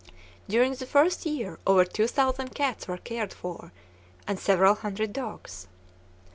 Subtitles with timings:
[0.49, 3.71] During the first year over two thousand cats were cared for,
[4.25, 5.67] and several hundred dogs.